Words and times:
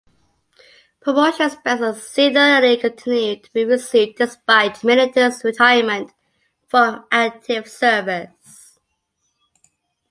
Promotions 0.99 1.57
based 1.63 1.83
on 1.83 1.93
seniority 1.93 2.75
continued 2.75 3.43
to 3.43 3.53
be 3.53 3.65
received, 3.65 4.17
despite 4.17 4.83
Middleton's 4.83 5.43
retirement 5.43 6.11
from 6.67 7.05
active 7.11 7.67
service. 7.69 8.79